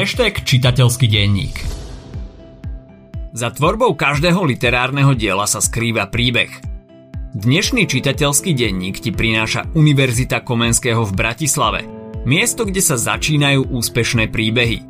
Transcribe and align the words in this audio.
hashtag 0.00 0.48
čitateľský 0.48 1.12
denník. 1.12 1.60
Za 3.36 3.52
tvorbou 3.52 3.92
každého 3.92 4.48
literárneho 4.48 5.12
diela 5.12 5.44
sa 5.44 5.60
skrýva 5.60 6.08
príbeh. 6.08 6.48
Dnešný 7.36 7.84
čitateľský 7.84 8.56
denník 8.56 8.96
ti 8.96 9.12
prináša 9.12 9.68
Univerzita 9.76 10.40
Komenského 10.40 11.04
v 11.04 11.12
Bratislave. 11.12 11.84
Miesto, 12.24 12.64
kde 12.64 12.80
sa 12.80 12.96
začínajú 12.96 13.68
úspešné 13.68 14.32
príbehy– 14.32 14.80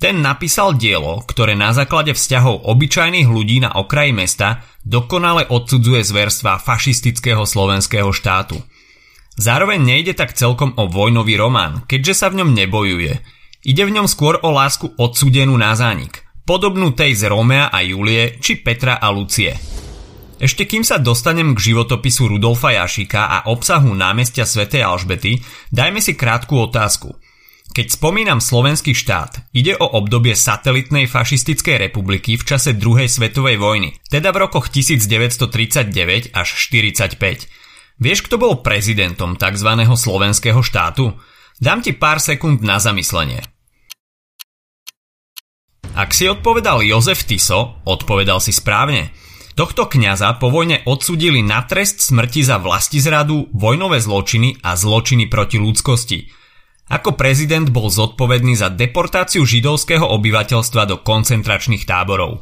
Ten 0.03 0.19
napísal 0.19 0.75
dielo, 0.75 1.23
ktoré 1.23 1.55
na 1.55 1.71
základe 1.71 2.11
vzťahov 2.11 2.67
obyčajných 2.67 3.29
ľudí 3.29 3.63
na 3.63 3.71
okraji 3.79 4.11
mesta 4.11 4.67
dokonale 4.83 5.47
odsudzuje 5.47 6.03
zverstva 6.03 6.59
fašistického 6.59 7.47
slovenského 7.47 8.11
štátu. 8.11 8.59
Zároveň 9.39 9.79
nejde 9.79 10.11
tak 10.11 10.35
celkom 10.35 10.75
o 10.75 10.91
vojnový 10.91 11.39
román, 11.39 11.87
keďže 11.87 12.13
sa 12.19 12.27
v 12.27 12.43
ňom 12.43 12.51
nebojuje. 12.51 13.23
Ide 13.63 13.83
v 13.87 13.95
ňom 13.95 14.11
skôr 14.11 14.43
o 14.43 14.51
lásku 14.51 14.91
odsudenú 14.99 15.55
na 15.55 15.71
zánik, 15.71 16.27
podobnú 16.43 16.91
tej 16.91 17.15
z 17.15 17.31
Romea 17.31 17.71
a 17.71 17.79
Julie 17.79 18.35
či 18.43 18.59
Petra 18.59 18.99
a 18.99 19.07
Lucie. 19.07 19.72
Ešte 20.43 20.67
kým 20.67 20.83
sa 20.83 20.99
dostanem 20.99 21.55
k 21.55 21.71
životopisu 21.71 22.35
Rudolfa 22.35 22.75
Jašika 22.75 23.31
a 23.31 23.37
obsahu 23.47 23.95
námestia 23.95 24.43
svätej 24.43 24.83
Alžbety, 24.83 25.39
dajme 25.71 26.03
si 26.03 26.19
krátku 26.19 26.59
otázku. 26.59 27.15
Keď 27.71 27.95
spomínam 27.95 28.43
slovenský 28.43 28.91
štát, 28.91 29.55
ide 29.55 29.79
o 29.79 29.87
obdobie 29.87 30.35
satelitnej 30.35 31.07
fašistickej 31.07 31.87
republiky 31.87 32.35
v 32.35 32.43
čase 32.43 32.75
druhej 32.75 33.07
svetovej 33.07 33.55
vojny, 33.55 33.95
teda 34.11 34.35
v 34.35 34.43
rokoch 34.43 34.67
1939 34.67 36.35
až 36.35 36.47
45. 36.59 37.15
Vieš, 38.03 38.19
kto 38.27 38.35
bol 38.35 38.59
prezidentom 38.59 39.39
tzv. 39.39 39.69
slovenského 39.95 40.59
štátu? 40.59 41.15
Dám 41.63 41.79
ti 41.79 41.95
pár 41.95 42.19
sekúnd 42.19 42.59
na 42.59 42.83
zamyslenie. 42.83 43.39
Ak 45.95 46.11
si 46.11 46.27
odpovedal 46.27 46.83
Jozef 46.83 47.23
Tiso, 47.23 47.79
odpovedal 47.87 48.43
si 48.43 48.51
správne. 48.51 49.15
Tohto 49.53 49.85
kňaza 49.85 50.41
po 50.41 50.49
vojne 50.49 50.81
odsudili 50.89 51.45
na 51.45 51.61
trest 51.61 52.01
smrti 52.01 52.41
za 52.41 52.57
vlastizradu, 52.57 53.53
vojnové 53.53 54.01
zločiny 54.01 54.57
a 54.65 54.73
zločiny 54.73 55.29
proti 55.29 55.61
ľudskosti. 55.61 56.25
Ako 56.89 57.13
prezident 57.13 57.69
bol 57.69 57.93
zodpovedný 57.93 58.57
za 58.57 58.73
deportáciu 58.73 59.45
židovského 59.45 60.03
obyvateľstva 60.09 60.89
do 60.89 60.97
koncentračných 61.05 61.85
táborov. 61.85 62.41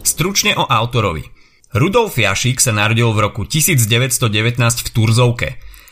Stručne 0.00 0.56
o 0.56 0.64
autorovi. 0.64 1.28
Rudolf 1.76 2.16
Jašík 2.16 2.64
sa 2.64 2.72
narodil 2.72 3.12
v 3.12 3.20
roku 3.20 3.44
1919 3.44 4.56
v 4.56 4.88
Turzovke. 4.88 5.48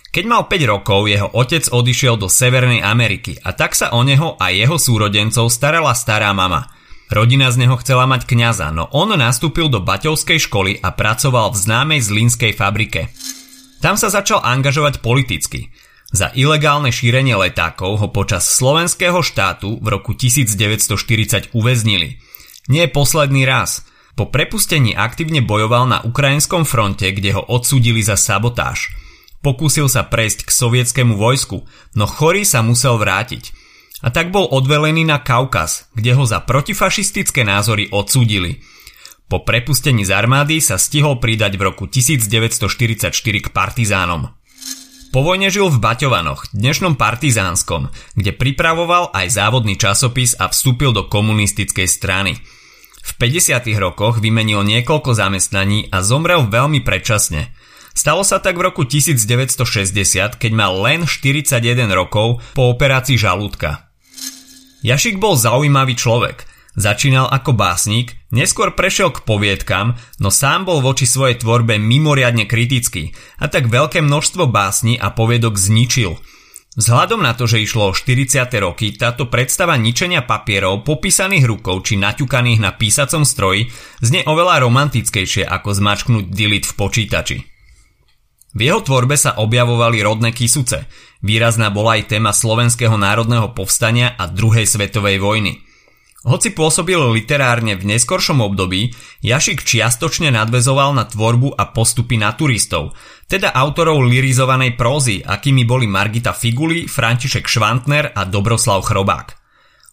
Keď 0.09 0.25
mal 0.25 0.49
5 0.49 0.73
rokov, 0.73 1.05
jeho 1.05 1.29
otec 1.37 1.69
odišiel 1.69 2.17
do 2.17 2.33
Severnej 2.33 2.81
Ameriky 2.81 3.37
a 3.45 3.53
tak 3.53 3.77
sa 3.77 3.93
o 3.93 4.01
neho 4.01 4.41
a 4.41 4.49
jeho 4.49 4.81
súrodencov 4.81 5.53
starala 5.53 5.93
stará 5.93 6.33
mama– 6.33 6.65
Rodina 7.13 7.53
z 7.53 7.61
neho 7.61 7.77
chcela 7.85 8.09
mať 8.09 8.25
kňaza, 8.25 8.73
no 8.73 8.89
on 8.89 9.13
nastúpil 9.13 9.69
do 9.69 9.85
Baťovskej 9.85 10.41
školy 10.49 10.73
a 10.81 10.89
pracoval 10.89 11.53
v 11.53 11.61
známej 11.61 12.01
zlínskej 12.01 12.57
fabrike. 12.57 13.13
Tam 13.85 14.01
sa 14.01 14.09
začal 14.09 14.41
angažovať 14.41 15.05
politicky. 15.05 15.69
Za 16.09 16.33
ilegálne 16.33 16.89
šírenie 16.89 17.37
letákov 17.37 18.01
ho 18.01 18.09
počas 18.09 18.49
slovenského 18.49 19.21
štátu 19.21 19.77
v 19.83 19.87
roku 19.93 20.17
1940 20.17 21.53
uväznili. 21.53 22.17
Nie 22.73 22.89
posledný 22.89 23.45
raz. 23.45 23.85
Po 24.17 24.31
prepustení 24.31 24.97
aktívne 24.97 25.45
bojoval 25.45 25.91
na 25.91 25.99
ukrajinskom 26.01 26.65
fronte, 26.65 27.11
kde 27.13 27.37
ho 27.37 27.43
odsúdili 27.45 28.01
za 28.01 28.17
sabotáž. 28.17 28.95
Pokúsil 29.45 29.93
sa 29.93 30.07
prejsť 30.07 30.49
k 30.49 30.51
sovietskému 30.55 31.21
vojsku, 31.21 31.69
no 31.99 32.05
chorý 32.09 32.49
sa 32.49 32.65
musel 32.65 32.97
vrátiť– 32.97 33.45
a 34.03 34.09
tak 34.11 34.35
bol 34.35 34.49
odvelený 34.51 35.07
na 35.07 35.23
Kaukaz, 35.23 35.87
kde 35.95 36.17
ho 36.19 36.25
za 36.27 36.43
protifašistické 36.43 37.47
názory 37.47 37.93
odsúdili. 37.95 38.65
Po 39.31 39.47
prepustení 39.47 40.05
z 40.05 40.13
armády 40.13 40.59
sa 40.59 40.77
stihol 40.77 41.23
pridať 41.23 41.57
v 41.57 41.63
roku 41.71 41.85
1944 41.87 43.15
k 43.15 43.49
partizánom. 43.55 44.35
Po 45.15 45.23
vojne 45.23 45.47
žil 45.47 45.71
v 45.71 45.79
Baťovanoch, 45.79 46.51
dnešnom 46.51 46.99
partizánskom, 46.99 47.87
kde 48.19 48.35
pripravoval 48.35 49.15
aj 49.15 49.31
závodný 49.31 49.79
časopis 49.79 50.35
a 50.35 50.51
vstúpil 50.51 50.91
do 50.91 51.07
komunistickej 51.07 51.87
strany. 51.87 52.35
V 53.05 53.11
50. 53.23 53.63
rokoch 53.79 54.19
vymenil 54.19 54.67
niekoľko 54.67 55.15
zamestnaní 55.15 55.87
a 55.95 56.03
zomrel 56.03 56.51
veľmi 56.51 56.83
predčasne. 56.83 57.55
Stalo 57.95 58.27
sa 58.27 58.43
tak 58.43 58.59
v 58.59 58.67
roku 58.67 58.83
1960, 58.83 59.63
keď 60.35 60.53
mal 60.53 60.75
len 60.83 61.07
41 61.07 61.63
rokov 61.95 62.43
po 62.59 62.75
operácii 62.75 63.15
žalúdka. 63.15 63.87
Jašik 64.83 65.23
bol 65.23 65.39
zaujímavý 65.39 65.95
človek. 65.95 66.45
Začínal 66.75 67.31
ako 67.31 67.55
básnik, 67.55 68.19
neskôr 68.35 68.75
prešiel 68.75 69.15
k 69.15 69.23
poviedkam, 69.23 69.95
no 70.19 70.29
sám 70.35 70.67
bol 70.67 70.83
voči 70.83 71.07
svojej 71.07 71.39
tvorbe 71.39 71.79
mimoriadne 71.79 72.51
kritický 72.51 73.15
a 73.39 73.47
tak 73.47 73.71
veľké 73.71 74.03
množstvo 74.03 74.51
básni 74.51 74.99
a 74.99 75.15
poviedok 75.15 75.55
zničil. 75.55 76.19
Vzhľadom 76.75 77.23
na 77.23 77.39
to, 77.39 77.47
že 77.47 77.63
išlo 77.63 77.95
o 77.95 77.97
40. 77.97 78.51
roky, 78.59 78.91
táto 78.99 79.31
predstava 79.31 79.79
ničenia 79.79 80.27
papierov 80.27 80.83
popísaných 80.83 81.47
rukou 81.47 81.79
či 81.79 81.95
naťukaných 81.95 82.59
na 82.59 82.75
písacom 82.75 83.23
stroji 83.23 83.71
znie 84.03 84.27
oveľa 84.27 84.67
romantickejšie 84.67 85.47
ako 85.47 85.71
zmačknúť 85.71 86.25
delete 86.35 86.67
v 86.67 86.75
počítači. 86.75 87.54
V 88.55 88.61
jeho 88.71 88.81
tvorbe 88.81 89.19
sa 89.19 89.35
objavovali 89.43 89.99
rodné 89.99 90.31
kysuce. 90.31 90.87
Výrazná 91.27 91.75
bola 91.75 91.99
aj 91.99 92.15
téma 92.15 92.31
slovenského 92.31 92.95
národného 92.95 93.51
povstania 93.51 94.15
a 94.15 94.31
druhej 94.31 94.63
svetovej 94.65 95.19
vojny. 95.19 95.59
Hoci 96.25 96.57
pôsobil 96.57 96.97
literárne 96.97 97.77
v 97.77 97.85
neskoršom 97.85 98.41
období, 98.41 98.97
Jašik 99.21 99.61
čiastočne 99.61 100.33
nadvezoval 100.33 100.97
na 100.97 101.05
tvorbu 101.05 101.53
a 101.53 101.69
postupy 101.69 102.17
naturistov, 102.17 102.97
teda 103.29 103.53
autorov 103.53 104.01
lirizovanej 104.09 104.73
prózy, 104.73 105.21
akými 105.21 105.69
boli 105.69 105.85
Margita 105.85 106.33
Figuli, 106.33 106.89
František 106.89 107.45
Švantner 107.45 108.17
a 108.17 108.25
Dobroslav 108.25 108.81
Chrobák. 108.89 109.44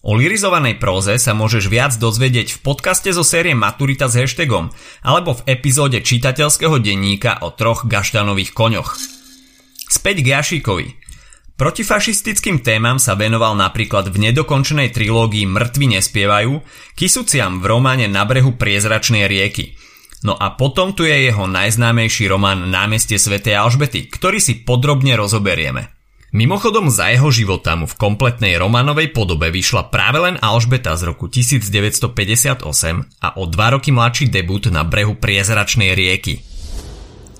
O 0.01 0.17
lirizovanej 0.17 0.81
próze 0.81 1.21
sa 1.21 1.37
môžeš 1.37 1.69
viac 1.69 1.93
dozvedieť 1.93 2.57
v 2.57 2.61
podcaste 2.65 3.13
zo 3.13 3.21
série 3.21 3.53
Maturita 3.53 4.09
s 4.09 4.17
hashtagom 4.17 4.73
alebo 5.05 5.37
v 5.37 5.45
epizóde 5.45 6.01
čitateľského 6.01 6.81
denníka 6.81 7.37
o 7.45 7.53
troch 7.53 7.85
gaštanových 7.85 8.49
koňoch. 8.57 8.97
Späť 9.85 10.25
k 10.25 10.27
Jašíkovi. 10.33 10.87
Protifašistickým 11.53 12.65
témam 12.65 12.97
sa 12.97 13.13
venoval 13.13 13.53
napríklad 13.53 14.09
v 14.09 14.33
nedokončenej 14.33 14.89
trilógii 14.89 15.45
Mŕtvi 15.45 15.93
nespievajú, 15.93 16.65
Kisuciam 16.97 17.61
v 17.61 17.69
románe 17.69 18.09
Na 18.09 18.25
brehu 18.25 18.57
priezračnej 18.57 19.29
rieky. 19.29 19.77
No 20.25 20.33
a 20.33 20.57
potom 20.57 20.97
tu 20.97 21.05
je 21.05 21.29
jeho 21.29 21.45
najznámejší 21.45 22.25
román 22.25 22.73
Námestie 22.73 23.21
svätej 23.21 23.53
Alžbety, 23.53 24.09
ktorý 24.09 24.41
si 24.41 24.65
podrobne 24.65 25.13
rozoberieme. 25.13 26.00
Mimochodom 26.31 26.87
za 26.87 27.11
jeho 27.11 27.27
života 27.27 27.75
mu 27.75 27.83
v 27.83 27.99
kompletnej 27.99 28.55
romanovej 28.55 29.11
podobe 29.11 29.51
vyšla 29.51 29.91
práve 29.91 30.15
len 30.23 30.39
Alžbeta 30.39 30.95
z 30.95 31.11
roku 31.11 31.27
1958 31.27 32.63
a 33.19 33.27
o 33.35 33.43
dva 33.51 33.75
roky 33.75 33.91
mladší 33.91 34.31
debut 34.31 34.63
na 34.71 34.87
brehu 34.87 35.19
priezračnej 35.19 35.91
rieky. 35.91 36.39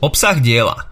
Obsah 0.04 0.44
diela 0.44 0.92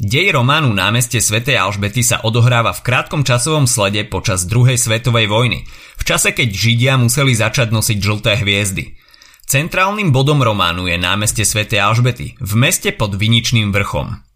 Dej 0.00 0.32
románu 0.32 0.72
Námestie 0.72 1.20
svätej 1.20 1.60
Alžbety 1.60 2.00
sa 2.00 2.24
odohráva 2.24 2.72
v 2.72 2.80
krátkom 2.80 3.28
časovom 3.28 3.68
slede 3.68 4.08
počas 4.08 4.48
druhej 4.48 4.80
svetovej 4.80 5.28
vojny, 5.28 5.68
v 6.00 6.02
čase 6.08 6.32
keď 6.32 6.48
Židia 6.48 6.96
museli 6.96 7.36
začať 7.36 7.76
nosiť 7.76 7.98
žlté 8.00 8.40
hviezdy. 8.40 8.96
Centrálnym 9.44 10.16
bodom 10.16 10.40
románu 10.40 10.88
je 10.88 10.96
námestie 10.96 11.44
svätej 11.44 11.84
Alžbety 11.84 12.40
v 12.40 12.52
meste 12.56 12.88
pod 12.88 13.20
Viničným 13.20 13.68
vrchom. 13.68 14.31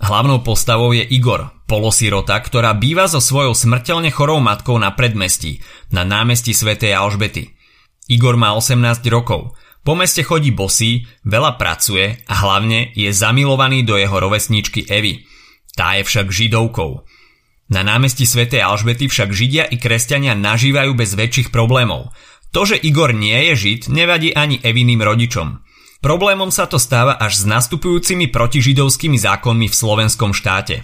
Hlavnou 0.00 0.40
postavou 0.40 0.94
je 0.96 1.04
Igor, 1.04 1.52
polosirota, 1.68 2.38
ktorá 2.40 2.72
býva 2.72 3.10
so 3.10 3.20
svojou 3.20 3.52
smrteľne 3.52 4.08
chorou 4.08 4.40
matkou 4.40 4.80
na 4.80 4.94
predmestí, 4.94 5.60
na 5.92 6.06
námestí 6.06 6.56
svätej 6.56 6.96
Alžbety. 6.96 7.52
Igor 8.08 8.40
má 8.40 8.56
18 8.56 9.04
rokov, 9.12 9.52
po 9.82 9.98
meste 9.98 10.22
chodí 10.22 10.54
bosý, 10.54 11.10
veľa 11.26 11.58
pracuje 11.58 12.22
a 12.30 12.34
hlavne 12.46 12.94
je 12.94 13.10
zamilovaný 13.10 13.82
do 13.82 13.98
jeho 13.98 14.14
rovesničky 14.14 14.86
Evy. 14.86 15.26
Tá 15.74 15.98
je 15.98 16.06
však 16.06 16.30
židovkou. 16.30 17.02
Na 17.74 17.82
námestí 17.82 18.22
svätej 18.22 18.62
Alžbety 18.62 19.10
však 19.10 19.34
židia 19.34 19.66
i 19.66 19.82
kresťania 19.82 20.38
nažívajú 20.38 20.94
bez 20.94 21.18
väčších 21.18 21.50
problémov. 21.50 22.14
To, 22.54 22.62
že 22.62 22.78
Igor 22.78 23.10
nie 23.10 23.34
je 23.50 23.54
žid, 23.58 23.80
nevadí 23.90 24.30
ani 24.30 24.62
Eviným 24.62 25.02
rodičom. 25.02 25.61
Problémom 26.02 26.50
sa 26.50 26.66
to 26.66 26.82
stáva 26.82 27.14
až 27.14 27.40
s 27.40 27.44
nastupujúcimi 27.46 28.26
protižidovskými 28.34 29.22
zákonmi 29.22 29.70
v 29.70 29.78
slovenskom 29.78 30.34
štáte. 30.34 30.82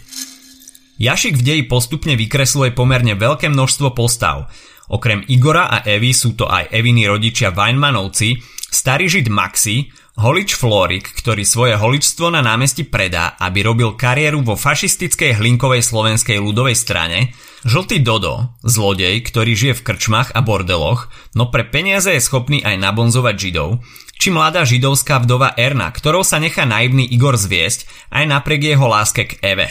Jašik 0.94 1.34
v 1.34 1.42
deji 1.42 1.62
postupne 1.66 2.14
vykresluje 2.14 2.70
pomerne 2.70 3.18
veľké 3.18 3.50
množstvo 3.50 3.98
postav. 3.98 4.46
Okrem 4.86 5.26
Igora 5.26 5.66
a 5.66 5.82
Evy 5.82 6.14
sú 6.14 6.38
to 6.38 6.46
aj 6.46 6.70
Eviny 6.70 7.10
rodičia 7.10 7.50
Weinmanovci, 7.50 8.38
Starý 8.68 9.08
žid 9.08 9.32
Maxi, 9.32 9.88
holič 10.18 10.58
Florik, 10.58 11.06
ktorý 11.14 11.46
svoje 11.46 11.78
holičstvo 11.78 12.34
na 12.34 12.42
námestí 12.42 12.82
predá, 12.82 13.38
aby 13.38 13.62
robil 13.62 13.94
kariéru 13.94 14.42
vo 14.42 14.58
fašistickej 14.58 15.38
hlinkovej 15.38 15.86
slovenskej 15.86 16.42
ľudovej 16.42 16.74
strane, 16.74 17.30
žltý 17.62 18.02
Dodo, 18.02 18.50
zlodej, 18.66 19.22
ktorý 19.22 19.54
žije 19.54 19.74
v 19.78 19.84
krčmách 19.86 20.34
a 20.34 20.42
bordeloch, 20.42 21.06
no 21.38 21.54
pre 21.54 21.62
peniaze 21.62 22.10
je 22.10 22.18
schopný 22.18 22.58
aj 22.66 22.82
nabonzovať 22.82 23.34
židov, 23.38 23.78
či 24.18 24.34
mladá 24.34 24.66
židovská 24.66 25.22
vdova 25.22 25.54
Erna, 25.54 25.94
ktorou 25.94 26.26
sa 26.26 26.42
nechá 26.42 26.66
naivný 26.66 27.06
Igor 27.06 27.38
zviesť 27.38 28.10
aj 28.10 28.24
napriek 28.26 28.74
jeho 28.74 28.90
láske 28.90 29.30
k 29.30 29.38
Eve. 29.38 29.70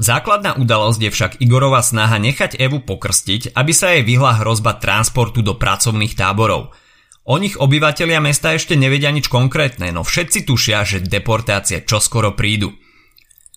Základná 0.00 0.56
udalosť 0.56 1.00
je 1.06 1.10
však 1.12 1.32
Igorova 1.44 1.84
snaha 1.84 2.16
nechať 2.18 2.56
Evu 2.56 2.82
pokrstiť, 2.82 3.54
aby 3.54 3.72
sa 3.76 3.94
jej 3.94 4.02
vyhla 4.02 4.42
hrozba 4.42 4.80
transportu 4.80 5.44
do 5.44 5.54
pracovných 5.60 6.16
táborov– 6.16 6.72
O 7.24 7.40
nich 7.40 7.56
obyvatelia 7.56 8.20
mesta 8.20 8.52
ešte 8.52 8.76
nevedia 8.76 9.08
nič 9.08 9.32
konkrétne, 9.32 9.88
no 9.96 10.04
všetci 10.04 10.44
tušia, 10.44 10.84
že 10.84 11.00
deportácie 11.00 11.80
čoskoro 11.88 12.36
prídu. 12.36 12.76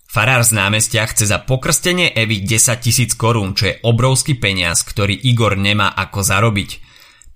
Farár 0.07 0.47
z 0.47 0.55
námestia 0.55 1.03
chce 1.03 1.27
za 1.27 1.43
pokrstenie 1.43 2.15
Evy 2.15 2.39
10 2.47 2.79
tisíc 2.79 3.11
korún, 3.19 3.59
čo 3.59 3.67
je 3.67 3.79
obrovský 3.83 4.39
peniaz, 4.39 4.87
ktorý 4.87 5.19
Igor 5.19 5.59
nemá 5.59 5.91
ako 5.91 6.23
zarobiť. 6.23 6.79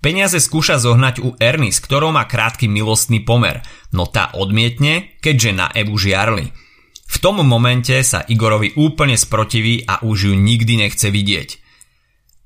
Peniaze 0.00 0.40
skúša 0.40 0.80
zohnať 0.80 1.20
u 1.20 1.36
Erny, 1.36 1.68
s 1.68 1.84
ktorou 1.84 2.16
má 2.16 2.24
krátky 2.24 2.64
milostný 2.64 3.20
pomer, 3.20 3.60
no 3.92 4.08
tá 4.08 4.32
odmietne, 4.32 5.20
keďže 5.20 5.52
na 5.52 5.68
Evu 5.76 6.00
žiarli. 6.00 6.48
V 7.12 7.16
tom 7.20 7.44
momente 7.44 7.92
sa 8.00 8.24
Igorovi 8.24 8.72
úplne 8.80 9.20
sprotiví 9.20 9.84
a 9.84 10.00
už 10.00 10.32
ju 10.32 10.34
nikdy 10.34 10.80
nechce 10.80 11.12
vidieť. 11.12 11.60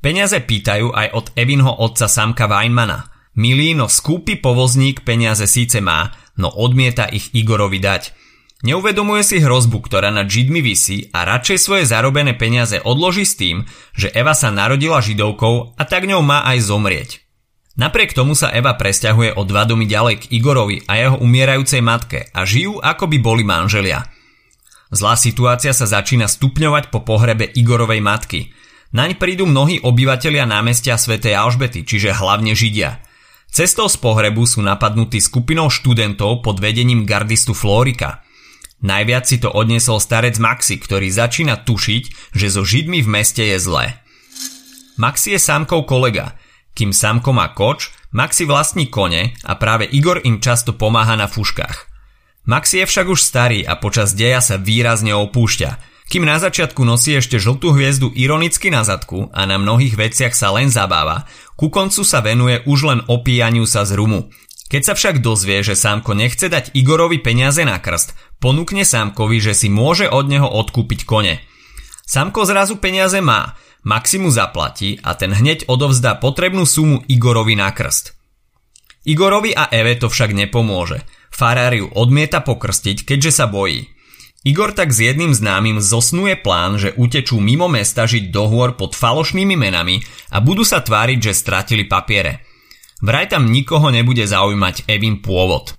Peniaze 0.03 0.43
pýtajú 0.43 0.91
aj 0.91 1.07
od 1.15 1.27
Evinho 1.39 1.71
otca 1.71 2.11
Samka 2.11 2.51
Weinmana– 2.51 3.07
Milý, 3.37 3.77
no 3.77 3.85
skúpy 3.85 4.41
povozník 4.41 5.05
peniaze 5.05 5.45
síce 5.45 5.85
má, 5.85 6.17
no 6.41 6.49
odmieta 6.49 7.05
ich 7.05 7.37
Igorovi 7.37 7.77
dať. 7.77 8.17
Neuvedomuje 8.65 9.21
si 9.21 9.45
hrozbu, 9.45 9.85
ktorá 9.85 10.09
nad 10.09 10.25
Židmi 10.25 10.65
visí 10.65 11.13
a 11.13 11.29
radšej 11.29 11.59
svoje 11.61 11.85
zarobené 11.85 12.33
peniaze 12.33 12.81
odloží 12.81 13.29
s 13.29 13.37
tým, 13.37 13.69
že 13.93 14.09
Eva 14.09 14.33
sa 14.33 14.49
narodila 14.49 15.05
Židovkou 15.05 15.77
a 15.77 15.83
tak 15.85 16.09
ňou 16.09 16.25
má 16.25 16.49
aj 16.49 16.65
zomrieť. 16.65 17.11
Napriek 17.77 18.17
tomu 18.17 18.33
sa 18.33 18.49
Eva 18.57 18.73
presťahuje 18.73 19.37
o 19.37 19.45
dva 19.45 19.69
domy 19.69 19.85
ďalej 19.85 20.25
k 20.25 20.41
Igorovi 20.41 20.81
a 20.89 20.97
jeho 20.97 21.21
umierajúcej 21.21 21.85
matke 21.85 22.33
a 22.33 22.49
žijú 22.49 22.81
ako 22.81 23.05
by 23.05 23.19
boli 23.21 23.45
manželia. 23.45 24.01
Zlá 24.89 25.13
situácia 25.13 25.77
sa 25.77 25.85
začína 25.85 26.25
stupňovať 26.25 26.89
po 26.89 27.05
pohrebe 27.05 27.45
Igorovej 27.53 28.01
matky. 28.01 28.49
Naň 28.97 29.21
prídu 29.21 29.45
mnohí 29.45 29.85
obyvatelia 29.85 30.49
námestia 30.49 30.97
svätej 30.97 31.37
Alžbety, 31.37 31.85
čiže 31.85 32.17
hlavne 32.17 32.57
Židia– 32.57 32.97
Cestou 33.51 33.89
z 33.89 33.97
pohrebu 33.97 34.45
sú 34.45 34.61
napadnutí 34.61 35.23
skupinou 35.23 35.73
študentov 35.73 36.45
pod 36.45 36.61
vedením 36.61 37.09
gardistu 37.09 37.57
Flórika. 37.57 38.21
Najviac 38.85 39.25
si 39.25 39.41
to 39.41 39.49
odniesol 39.49 39.97
starec 39.99 40.37
Maxi, 40.37 40.77
ktorý 40.77 41.09
začína 41.09 41.65
tušiť, 41.65 42.37
že 42.37 42.47
so 42.53 42.63
Židmi 42.63 43.01
v 43.01 43.09
meste 43.09 43.41
je 43.41 43.57
zlé. 43.57 43.97
Maxi 45.01 45.37
je 45.37 45.41
Sámkov 45.41 45.89
kolega. 45.89 46.37
Kým 46.77 46.93
Sámko 46.93 47.33
má 47.33 47.57
koč, 47.57 47.89
Maxi 48.13 48.45
vlastní 48.45 48.93
kone 48.93 49.33
a 49.45 49.53
práve 49.57 49.89
Igor 49.89 50.21
im 50.25 50.45
často 50.45 50.77
pomáha 50.77 51.17
na 51.17 51.25
fuškách. 51.25 51.89
Maxi 52.45 52.85
je 52.85 52.87
však 52.87 53.07
už 53.09 53.21
starý 53.25 53.65
a 53.65 53.81
počas 53.81 54.13
deja 54.13 54.45
sa 54.45 54.61
výrazne 54.61 55.17
opúšťa, 55.17 55.97
kým 56.07 56.23
na 56.23 56.39
začiatku 56.39 56.87
nosí 56.87 57.19
ešte 57.19 57.43
žltú 57.43 57.75
hviezdu 57.75 58.15
ironicky 58.15 58.71
na 58.71 58.87
zadku 58.87 59.27
a 59.35 59.43
na 59.43 59.59
mnohých 59.59 59.99
veciach 59.99 60.39
sa 60.39 60.55
len 60.55 60.71
zabáva, 60.71 61.27
ku 61.57 61.73
koncu 61.73 62.05
sa 62.05 62.21
venuje 62.21 62.63
už 62.69 62.79
len 62.85 63.01
opíjaniu 63.09 63.65
sa 63.65 63.89
z 63.89 63.97
rumu. 63.97 64.29
Keď 64.67 64.83
sa 64.83 64.93
však 64.99 65.23
dozvie, 65.23 65.63
že 65.63 65.79
Sámko 65.79 66.13
nechce 66.13 66.51
dať 66.51 66.75
Igorovi 66.75 67.23
peniaze 67.23 67.63
na 67.63 67.79
krst, 67.79 68.13
ponúkne 68.43 68.85
Sámkovi, 68.85 69.39
že 69.41 69.55
si 69.55 69.73
môže 69.73 70.11
od 70.11 70.27
neho 70.27 70.47
odkúpiť 70.47 71.07
kone. 71.07 71.41
Sámko 72.07 72.47
zrazu 72.47 72.79
peniaze 72.79 73.19
má, 73.23 73.55
Maximu 73.87 74.35
zaplatí 74.35 74.99
a 75.07 75.15
ten 75.15 75.31
hneď 75.31 75.71
odovzdá 75.71 76.19
potrebnú 76.19 76.67
sumu 76.67 77.07
Igorovi 77.07 77.55
na 77.55 77.71
krst. 77.71 78.19
Igorovi 79.07 79.55
a 79.55 79.71
Eve 79.71 79.95
to 79.95 80.11
však 80.11 80.35
nepomôže. 80.35 81.07
Faráriu 81.31 81.87
odmieta 81.95 82.43
pokrstiť, 82.43 83.07
keďže 83.07 83.31
sa 83.31 83.47
bojí. 83.47 83.96
Igor 84.47 84.71
tak 84.71 84.95
s 84.95 85.03
jedným 85.03 85.35
známym 85.35 85.83
zosnuje 85.83 86.39
plán, 86.39 86.79
že 86.79 86.95
utečú 86.95 87.43
mimo 87.43 87.67
mesta 87.67 88.07
žiť 88.07 88.31
do 88.31 88.47
hôr 88.47 88.79
pod 88.79 88.95
falošnými 88.95 89.59
menami 89.59 89.99
a 90.31 90.39
budú 90.39 90.63
sa 90.63 90.87
tváriť, 90.87 91.19
že 91.19 91.35
stratili 91.35 91.83
papiere. 91.83 92.47
Vraj 93.03 93.27
tam 93.35 93.51
nikoho 93.51 93.91
nebude 93.91 94.23
zaujímať 94.23 94.87
Evin 94.87 95.19
pôvod. 95.19 95.75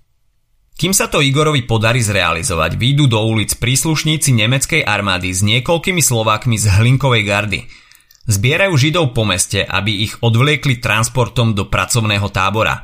Kým 0.76 0.92
sa 0.92 1.08
to 1.08 1.24
Igorovi 1.24 1.64
podarí 1.64 2.04
zrealizovať, 2.04 2.76
výjdu 2.76 3.08
do 3.08 3.24
ulic 3.24 3.56
príslušníci 3.56 4.36
nemeckej 4.36 4.84
armády 4.84 5.32
s 5.32 5.48
niekoľkými 5.48 6.04
Slovákmi 6.04 6.60
z 6.60 6.68
Hlinkovej 6.68 7.24
gardy. 7.24 7.60
Zbierajú 8.28 8.76
Židov 8.76 9.16
po 9.16 9.24
meste, 9.24 9.64
aby 9.64 10.04
ich 10.04 10.20
odvliekli 10.20 10.84
transportom 10.84 11.56
do 11.56 11.72
pracovného 11.72 12.28
tábora. 12.36 12.84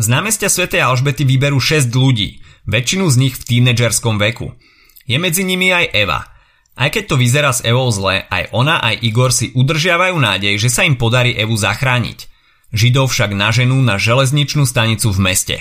Z 0.00 0.08
námestia 0.08 0.48
svätej 0.48 0.80
Alžbety 0.80 1.28
vyberú 1.28 1.60
6 1.60 1.92
ľudí, 1.92 2.40
väčšinu 2.64 3.04
z 3.12 3.16
nich 3.20 3.36
v 3.36 3.46
tínedžerskom 3.52 4.16
veku– 4.16 4.48
je 5.04 5.16
medzi 5.20 5.44
nimi 5.44 5.72
aj 5.72 5.92
Eva. 5.92 6.20
Aj 6.74 6.90
keď 6.90 7.14
to 7.14 7.16
vyzerá 7.20 7.54
s 7.54 7.62
Evou 7.62 7.86
zle, 7.94 8.26
aj 8.26 8.50
ona 8.50 8.82
aj 8.82 8.98
Igor 9.06 9.30
si 9.30 9.54
udržiavajú 9.54 10.18
nádej, 10.18 10.58
že 10.58 10.72
sa 10.72 10.82
im 10.82 10.98
podarí 10.98 11.38
Evu 11.38 11.54
zachrániť. 11.54 12.26
Židov 12.74 13.14
však 13.14 13.30
naženú 13.38 13.78
na 13.78 13.94
železničnú 13.94 14.66
stanicu 14.66 15.14
v 15.14 15.22
meste. 15.22 15.56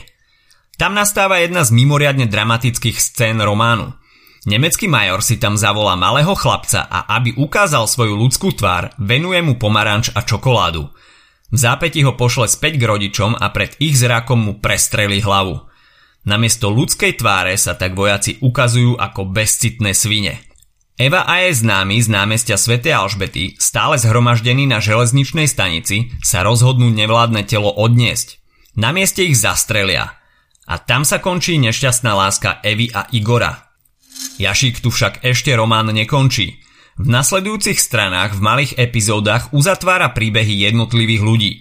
Tam 0.82 0.98
nastáva 0.98 1.38
jedna 1.46 1.62
z 1.62 1.70
mimoriadne 1.70 2.26
dramatických 2.26 2.98
scén 2.98 3.38
románu. 3.38 3.94
Nemecký 4.50 4.90
major 4.90 5.22
si 5.22 5.38
tam 5.38 5.56
zavolá 5.56 5.94
malého 5.96 6.34
chlapca 6.34 6.84
a 6.90 7.08
aby 7.16 7.38
ukázal 7.38 7.88
svoju 7.88 8.18
ľudskú 8.18 8.52
tvár, 8.58 8.92
venuje 8.98 9.40
mu 9.46 9.56
pomaranč 9.56 10.12
a 10.18 10.26
čokoládu. 10.26 10.90
V 11.54 11.58
zápäti 11.62 12.02
ho 12.02 12.18
pošle 12.18 12.50
späť 12.50 12.82
k 12.82 12.90
rodičom 12.90 13.38
a 13.38 13.54
pred 13.54 13.78
ich 13.78 13.96
zrakom 13.96 14.42
mu 14.42 14.54
prestrelí 14.58 15.22
hlavu. 15.22 15.62
Namiesto 16.24 16.72
ľudskej 16.72 17.20
tváre 17.20 17.60
sa 17.60 17.76
tak 17.76 18.00
vojaci 18.00 18.40
ukazujú 18.40 18.96
ako 18.96 19.28
bezcitné 19.28 19.92
svine. 19.92 20.40
Eva 20.96 21.28
a 21.28 21.44
jej 21.44 21.66
známy 21.66 22.00
z 22.00 22.08
námestia 22.08 22.56
Sv. 22.56 22.80
Alžbety, 22.80 23.60
stále 23.60 24.00
zhromaždení 24.00 24.64
na 24.64 24.80
železničnej 24.80 25.50
stanici, 25.50 26.16
sa 26.24 26.46
rozhodnú 26.46 26.94
nevládne 26.96 27.44
telo 27.44 27.74
odniesť. 27.76 28.40
Na 28.80 28.96
mieste 28.96 29.26
ich 29.26 29.36
zastrelia. 29.36 30.16
A 30.64 30.80
tam 30.80 31.04
sa 31.04 31.20
končí 31.20 31.60
nešťastná 31.60 32.16
láska 32.16 32.64
Evy 32.64 32.88
a 32.94 33.10
Igora. 33.12 33.74
Jašík 34.40 34.80
tu 34.80 34.94
však 34.94 35.28
ešte 35.28 35.52
román 35.58 35.92
nekončí. 35.92 36.64
V 36.96 37.08
nasledujúcich 37.10 37.82
stranách 37.82 38.38
v 38.38 38.46
malých 38.46 38.72
epizódach 38.78 39.52
uzatvára 39.52 40.14
príbehy 40.14 40.72
jednotlivých 40.72 41.22
ľudí. 41.26 41.52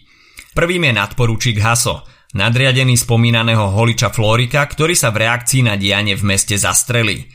Prvým 0.53 0.87
je 0.87 0.93
nadporučík 0.93 1.57
Haso, 1.57 2.05
nadriadený 2.33 2.97
spomínaného 2.97 3.73
holiča 3.73 4.13
Florika, 4.13 4.65
ktorý 4.65 4.93
sa 4.97 5.13
v 5.13 5.25
reakcii 5.29 5.69
na 5.69 5.77
dianie 5.77 6.17
v 6.17 6.25
meste 6.25 6.57
zastrelí. 6.57 7.29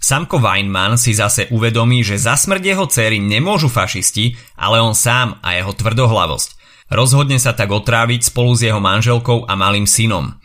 Samko 0.00 0.40
Weinmann 0.40 0.96
si 0.96 1.12
zase 1.12 1.52
uvedomí, 1.52 2.00
že 2.00 2.16
za 2.16 2.32
smrť 2.32 2.62
jeho 2.64 2.86
céry 2.88 3.20
nemôžu 3.20 3.68
fašisti, 3.68 4.32
ale 4.56 4.80
on 4.80 4.96
sám 4.96 5.36
a 5.44 5.60
jeho 5.60 5.76
tvrdohlavosť. 5.76 6.56
Rozhodne 6.88 7.36
sa 7.36 7.52
tak 7.52 7.68
otráviť 7.68 8.32
spolu 8.32 8.56
s 8.56 8.64
jeho 8.64 8.80
manželkou 8.80 9.44
a 9.44 9.52
malým 9.54 9.84
synom. 9.84 10.40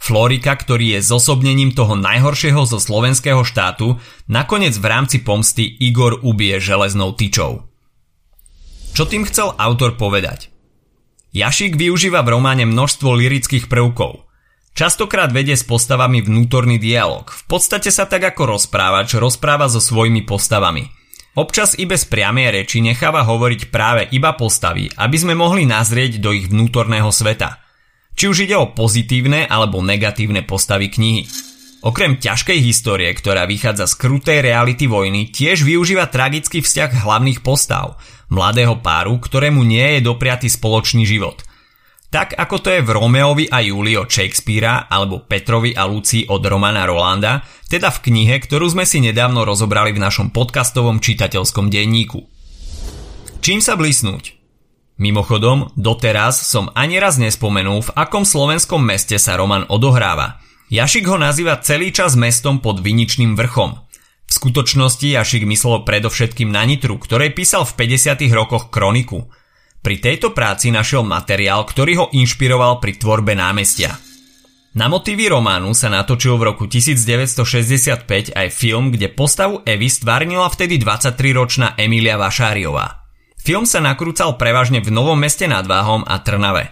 Florika, 0.00 0.56
ktorý 0.56 0.96
je 0.96 1.00
zosobnením 1.04 1.72
toho 1.76 1.96
najhoršieho 1.96 2.64
zo 2.68 2.80
slovenského 2.80 3.44
štátu, 3.44 4.00
nakoniec 4.28 4.76
v 4.76 4.86
rámci 4.86 5.20
pomsty 5.20 5.64
Igor 5.64 6.20
ubije 6.24 6.60
železnou 6.60 7.16
tyčou. 7.16 7.68
Čo 8.92 9.04
tým 9.08 9.24
chcel 9.24 9.56
autor 9.56 9.96
povedať? 9.96 10.49
Jašik 11.30 11.78
využíva 11.78 12.22
v 12.26 12.38
románe 12.38 12.64
množstvo 12.66 13.14
lirických 13.14 13.70
prvkov. 13.70 14.26
Častokrát 14.74 15.30
vedie 15.34 15.58
s 15.58 15.66
postavami 15.66 16.22
vnútorný 16.22 16.78
dialog. 16.78 17.26
V 17.30 17.42
podstate 17.46 17.90
sa 17.90 18.06
tak 18.06 18.22
ako 18.34 18.58
rozprávač 18.58 19.18
rozpráva 19.18 19.66
so 19.66 19.82
svojimi 19.82 20.26
postavami. 20.26 20.86
Občas 21.38 21.78
i 21.78 21.86
bez 21.86 22.06
priamej 22.06 22.62
reči 22.62 22.82
necháva 22.82 23.22
hovoriť 23.22 23.70
práve 23.70 24.10
iba 24.10 24.34
postavy, 24.34 24.90
aby 24.98 25.16
sme 25.18 25.38
mohli 25.38 25.66
nazrieť 25.66 26.18
do 26.18 26.34
ich 26.34 26.50
vnútorného 26.50 27.10
sveta– 27.14 27.56
či 28.20 28.28
už 28.28 28.44
ide 28.44 28.56
o 28.60 28.68
pozitívne 28.68 29.48
alebo 29.48 29.80
negatívne 29.80 30.44
postavy 30.44 30.92
knihy. 30.92 31.24
Okrem 31.80 32.20
ťažkej 32.20 32.60
histórie, 32.60 33.08
ktorá 33.16 33.48
vychádza 33.48 33.88
z 33.88 33.96
krutej 33.96 34.44
reality 34.44 34.84
vojny, 34.84 35.32
tiež 35.32 35.64
využíva 35.64 36.04
tragický 36.12 36.60
vzťah 36.60 37.00
hlavných 37.00 37.40
postav, 37.40 37.96
mladého 38.30 38.78
páru, 38.80 39.18
ktorému 39.18 39.60
nie 39.66 39.98
je 39.98 40.06
dopriatý 40.06 40.48
spoločný 40.48 41.04
život. 41.04 41.42
Tak 42.10 42.34
ako 42.34 42.56
to 42.58 42.68
je 42.74 42.82
v 42.82 42.90
Romeovi 42.90 43.46
a 43.46 43.62
Júlii 43.62 43.94
od 43.94 44.10
Shakespearea 44.10 44.90
alebo 44.90 45.22
Petrovi 45.22 45.78
a 45.78 45.86
Lucii 45.86 46.26
od 46.26 46.42
Romana 46.42 46.82
Rolanda, 46.82 47.46
teda 47.70 47.94
v 47.94 48.02
knihe, 48.10 48.42
ktorú 48.42 48.66
sme 48.66 48.82
si 48.82 48.98
nedávno 48.98 49.46
rozobrali 49.46 49.94
v 49.94 50.02
našom 50.02 50.34
podcastovom 50.34 50.98
čitateľskom 50.98 51.70
denníku. 51.70 52.26
Čím 53.38 53.62
sa 53.62 53.78
blisnúť? 53.78 54.34
Mimochodom, 55.00 55.70
doteraz 55.78 56.44
som 56.44 56.68
ani 56.74 56.98
raz 56.98 57.16
nespomenul, 57.16 57.86
v 57.88 57.94
akom 57.94 58.26
slovenskom 58.26 58.82
meste 58.82 59.16
sa 59.16 59.38
román 59.38 59.64
odohráva. 59.70 60.42
Jašik 60.68 61.06
ho 61.08 61.16
nazýva 61.16 61.62
celý 61.62 61.88
čas 61.94 62.18
mestom 62.18 62.58
pod 62.58 62.82
Viničným 62.82 63.38
vrchom. 63.38 63.89
V 64.30 64.32
skutočnosti 64.38 65.10
Jašik 65.10 65.42
myslel 65.42 65.82
predovšetkým 65.82 66.54
na 66.54 66.62
Nitru, 66.62 67.02
ktorej 67.02 67.34
písal 67.34 67.66
v 67.66 67.74
50. 67.82 68.30
rokoch 68.30 68.70
kroniku. 68.70 69.26
Pri 69.82 69.98
tejto 69.98 70.30
práci 70.30 70.70
našiel 70.70 71.02
materiál, 71.02 71.66
ktorý 71.66 71.92
ho 71.98 72.06
inšpiroval 72.14 72.78
pri 72.78 72.94
tvorbe 72.94 73.34
námestia. 73.34 73.98
Na 74.78 74.86
motívy 74.86 75.26
románu 75.26 75.74
sa 75.74 75.90
natočil 75.90 76.38
v 76.38 76.54
roku 76.54 76.70
1965 76.70 78.06
aj 78.30 78.48
film, 78.54 78.94
kde 78.94 79.10
postavu 79.10 79.66
Evy 79.66 79.90
stvárnila 79.90 80.46
vtedy 80.46 80.78
23-ročná 80.78 81.74
Emilia 81.74 82.14
Vašáriová. 82.14 83.02
Film 83.34 83.66
sa 83.66 83.82
nakrúcal 83.82 84.38
prevažne 84.38 84.78
v 84.78 84.94
Novom 84.94 85.18
meste 85.18 85.50
nad 85.50 85.66
Váhom 85.66 86.06
a 86.06 86.22
Trnave. 86.22 86.70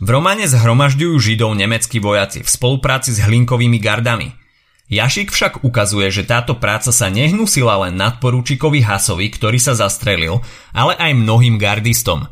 V 0.00 0.08
románe 0.08 0.48
zhromažďujú 0.48 1.20
Židov 1.20 1.52
nemeckí 1.52 2.00
vojaci 2.00 2.40
v 2.40 2.48
spolupráci 2.48 3.12
s 3.12 3.20
hlinkovými 3.20 3.76
gardami. 3.76 4.45
Jašik 4.86 5.34
však 5.34 5.66
ukazuje, 5.66 6.06
že 6.14 6.22
táto 6.22 6.62
práca 6.62 6.94
sa 6.94 7.10
nehnusila 7.10 7.86
len 7.86 7.98
nadporúčikovi 7.98 8.86
Hasovi, 8.86 9.26
ktorý 9.34 9.58
sa 9.58 9.74
zastrelil, 9.74 10.38
ale 10.70 10.94
aj 10.94 11.18
mnohým 11.18 11.58
gardistom. 11.58 12.30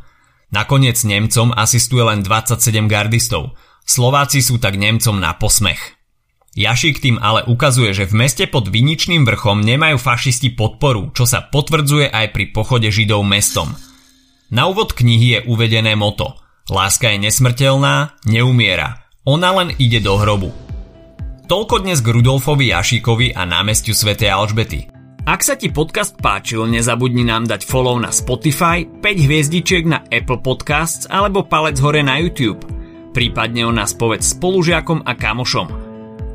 Nakoniec 0.54 1.02
Nemcom 1.02 1.50
asistuje 1.50 2.06
len 2.06 2.22
27 2.22 2.86
gardistov. 2.86 3.58
Slováci 3.82 4.38
sú 4.38 4.62
tak 4.62 4.78
Nemcom 4.78 5.18
na 5.18 5.34
posmech. 5.34 5.98
Jašik 6.54 7.02
tým 7.02 7.18
ale 7.18 7.42
ukazuje, 7.50 7.90
že 7.90 8.06
v 8.06 8.22
meste 8.22 8.46
pod 8.46 8.70
Viničným 8.70 9.26
vrchom 9.26 9.58
nemajú 9.58 9.98
fašisti 9.98 10.54
podporu, 10.54 11.10
čo 11.10 11.26
sa 11.26 11.42
potvrdzuje 11.42 12.14
aj 12.14 12.30
pri 12.30 12.54
pochode 12.54 12.86
Židov 12.86 13.26
mestom. 13.26 13.74
Na 14.54 14.70
úvod 14.70 14.94
knihy 14.94 15.26
je 15.34 15.40
uvedené 15.50 15.98
moto 15.98 16.38
Láska 16.64 17.12
je 17.12 17.28
nesmrteľná, 17.28 18.16
neumiera, 18.24 19.04
ona 19.28 19.52
len 19.52 19.76
ide 19.76 20.00
do 20.00 20.16
hrobu. 20.16 20.63
Toľko 21.44 21.84
dnes 21.84 22.00
k 22.00 22.08
Rudolfovi 22.08 22.72
Jašíkovi 22.72 23.36
a 23.36 23.44
námestiu 23.44 23.92
Sv. 23.92 24.16
Alžbety. 24.16 24.88
Ak 25.28 25.44
sa 25.44 25.60
ti 25.60 25.68
podcast 25.68 26.16
páčil, 26.16 26.64
nezabudni 26.64 27.20
nám 27.20 27.44
dať 27.44 27.68
follow 27.68 28.00
na 28.00 28.08
Spotify, 28.08 28.88
5 28.88 29.04
hviezdičiek 29.04 29.84
na 29.84 30.00
Apple 30.08 30.40
Podcasts 30.40 31.04
alebo 31.04 31.44
palec 31.44 31.76
hore 31.84 32.00
na 32.00 32.16
YouTube. 32.16 32.64
Prípadne 33.12 33.68
o 33.68 33.76
nás 33.76 33.92
povedz 33.92 34.32
spolužiakom 34.32 35.04
a 35.04 35.12
kamošom. 35.12 35.68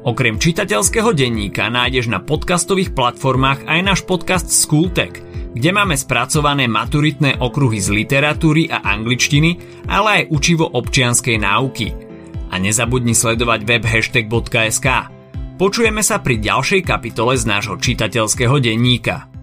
Okrem 0.06 0.38
čitateľského 0.38 1.10
denníka 1.18 1.74
nájdeš 1.74 2.06
na 2.06 2.22
podcastových 2.22 2.94
platformách 2.94 3.66
aj 3.66 3.80
náš 3.82 4.00
podcast 4.06 4.46
Schooltech, 4.54 5.26
kde 5.58 5.70
máme 5.74 5.98
spracované 5.98 6.70
maturitné 6.70 7.42
okruhy 7.42 7.82
z 7.82 7.98
literatúry 7.98 8.70
a 8.70 8.86
angličtiny, 8.86 9.58
ale 9.90 10.22
aj 10.22 10.30
učivo 10.30 10.70
občianskej 10.70 11.42
náuky. 11.42 12.09
Nezabudni 12.60 13.16
sledovať 13.16 13.64
web 13.64 13.84
hashtag.sk. 13.88 14.88
Počujeme 15.56 16.04
sa 16.04 16.20
pri 16.20 16.44
ďalšej 16.44 16.82
kapitole 16.84 17.40
z 17.40 17.48
nášho 17.48 17.80
čitateľského 17.80 18.60
denníka. 18.60 19.39